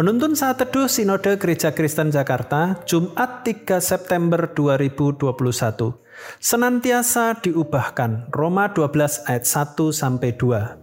[0.00, 5.28] Penuntun saat teduh Sinode Gereja Kristen Jakarta, Jumat 3 September 2021.
[6.40, 8.32] Senantiasa diubahkan.
[8.32, 10.79] Roma 12 ayat 1 sampai 2.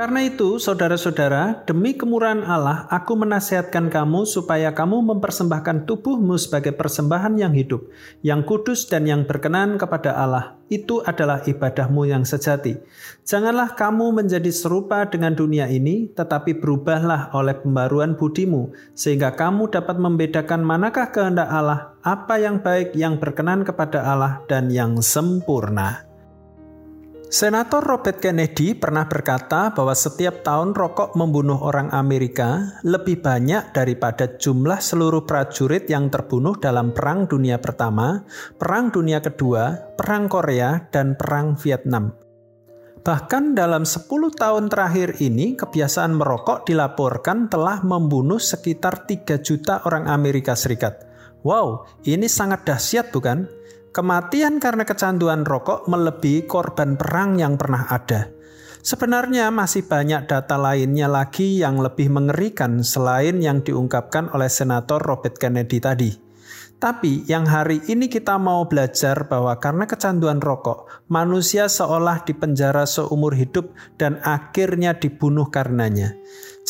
[0.00, 7.36] Karena itu, saudara-saudara, demi kemurahan Allah, aku menasihatkan kamu supaya kamu mempersembahkan tubuhmu sebagai persembahan
[7.36, 7.84] yang hidup,
[8.24, 10.56] yang kudus dan yang berkenan kepada Allah.
[10.72, 12.80] Itu adalah ibadahmu yang sejati.
[13.28, 20.00] Janganlah kamu menjadi serupa dengan dunia ini, tetapi berubahlah oleh pembaruan budimu, sehingga kamu dapat
[20.00, 26.09] membedakan manakah kehendak Allah, apa yang baik, yang berkenan kepada Allah, dan yang sempurna.
[27.30, 34.34] Senator Robert Kennedy pernah berkata bahwa setiap tahun rokok membunuh orang Amerika lebih banyak daripada
[34.34, 38.26] jumlah seluruh prajurit yang terbunuh dalam Perang Dunia Pertama,
[38.58, 42.10] Perang Dunia Kedua, Perang Korea, dan Perang Vietnam.
[43.06, 50.10] Bahkan dalam 10 tahun terakhir ini, kebiasaan merokok dilaporkan telah membunuh sekitar 3 juta orang
[50.10, 51.06] Amerika Serikat.
[51.46, 53.59] Wow, ini sangat dahsyat bukan?
[53.90, 58.30] Kematian karena kecanduan rokok melebihi korban perang yang pernah ada.
[58.86, 65.34] Sebenarnya masih banyak data lainnya lagi yang lebih mengerikan selain yang diungkapkan oleh Senator Robert
[65.42, 66.10] Kennedy tadi.
[66.80, 73.36] Tapi yang hari ini kita mau belajar bahwa karena kecanduan rokok, manusia seolah dipenjara seumur
[73.36, 76.16] hidup dan akhirnya dibunuh karenanya.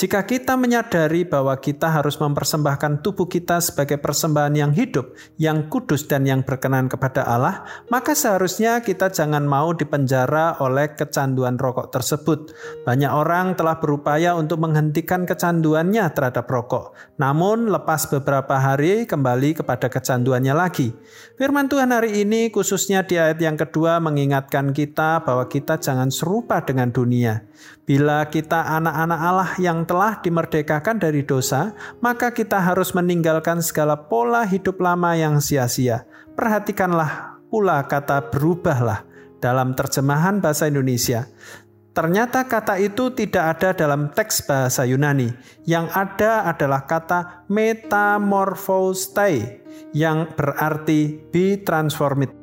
[0.01, 6.09] Jika kita menyadari bahwa kita harus mempersembahkan tubuh kita sebagai persembahan yang hidup, yang kudus
[6.09, 12.49] dan yang berkenan kepada Allah, maka seharusnya kita jangan mau dipenjara oleh kecanduan rokok tersebut.
[12.89, 19.93] Banyak orang telah berupaya untuk menghentikan kecanduannya terhadap rokok, namun lepas beberapa hari kembali kepada
[19.93, 20.97] kecanduannya lagi.
[21.37, 26.65] Firman Tuhan hari ini khususnya di ayat yang kedua mengingatkan kita bahwa kita jangan serupa
[26.65, 27.45] dengan dunia.
[27.85, 34.47] Bila kita anak-anak Allah yang telah dimerdekakan dari dosa, maka kita harus meninggalkan segala pola
[34.47, 36.07] hidup lama yang sia-sia.
[36.39, 39.03] Perhatikanlah pula kata berubahlah
[39.43, 41.27] dalam terjemahan bahasa Indonesia.
[41.91, 45.35] Ternyata kata itu tidak ada dalam teks bahasa Yunani.
[45.67, 49.59] Yang ada adalah kata metamorphostai
[49.91, 52.40] yang berarti be transformed.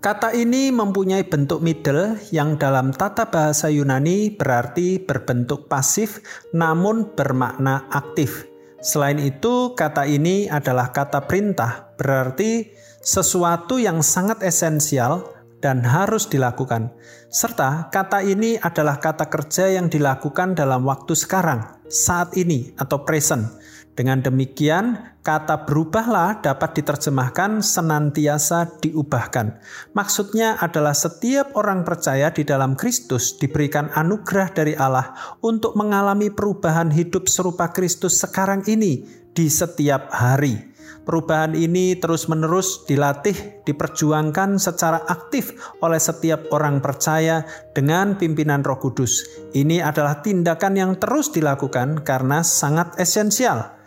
[0.00, 6.24] Kata ini mempunyai bentuk middle yang dalam tata bahasa Yunani berarti berbentuk pasif
[6.56, 8.48] namun bermakna aktif.
[8.80, 12.72] Selain itu, kata ini adalah kata perintah, berarti
[13.04, 16.96] sesuatu yang sangat esensial dan harus dilakukan.
[17.28, 23.59] Serta kata ini adalah kata kerja yang dilakukan dalam waktu sekarang, saat ini atau present
[24.00, 29.60] dengan demikian, kata berubahlah dapat diterjemahkan senantiasa diubahkan.
[29.92, 35.12] Maksudnya adalah setiap orang percaya di dalam Kristus diberikan anugerah dari Allah
[35.44, 39.04] untuk mengalami perubahan hidup serupa Kristus sekarang ini
[39.36, 40.72] di setiap hari.
[41.04, 45.52] Perubahan ini terus-menerus dilatih, diperjuangkan secara aktif
[45.84, 47.44] oleh setiap orang percaya
[47.76, 49.28] dengan pimpinan Roh Kudus.
[49.52, 53.79] Ini adalah tindakan yang terus dilakukan karena sangat esensial.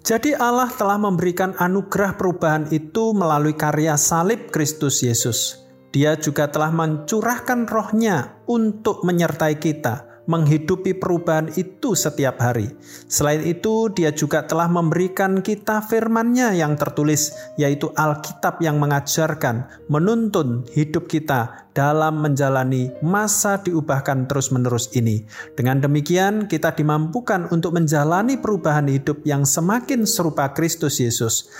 [0.00, 5.60] Jadi Allah telah memberikan anugerah perubahan itu melalui karya salib Kristus Yesus.
[5.92, 12.70] Dia juga telah mencurahkan rohnya untuk menyertai kita menghidupi perubahan itu setiap hari.
[13.10, 20.62] Selain itu, dia juga telah memberikan kita firman-Nya yang tertulis, yaitu Alkitab yang mengajarkan, menuntun
[20.70, 25.26] hidup kita dalam menjalani masa diubahkan terus-menerus ini.
[25.58, 31.50] Dengan demikian, kita dimampukan untuk menjalani perubahan hidup yang semakin serupa Kristus Yesus.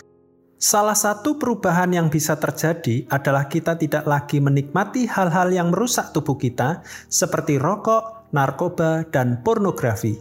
[0.60, 6.36] Salah satu perubahan yang bisa terjadi adalah kita tidak lagi menikmati hal-hal yang merusak tubuh
[6.36, 10.18] kita, seperti rokok, narkoba, dan pornografi.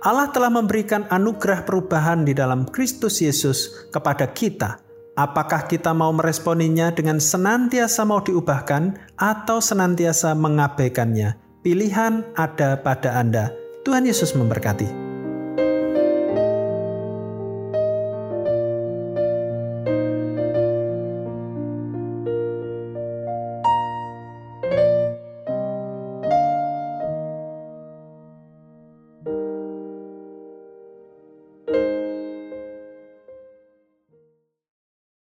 [0.00, 4.80] Allah telah memberikan anugerah perubahan di dalam Kristus Yesus kepada kita.
[5.12, 11.36] Apakah kita mau meresponinya dengan senantiasa mau diubahkan atau senantiasa mengabaikannya?
[11.60, 13.52] Pilihan ada pada Anda.
[13.84, 15.09] Tuhan Yesus memberkati.